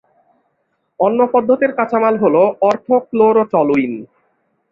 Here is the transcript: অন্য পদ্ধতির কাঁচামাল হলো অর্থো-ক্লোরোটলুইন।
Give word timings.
অন্য 0.99 1.19
পদ্ধতির 1.33 1.71
কাঁচামাল 1.77 2.15
হলো 2.23 2.41
অর্থো-ক্লোরোটলুইন। 2.61 3.93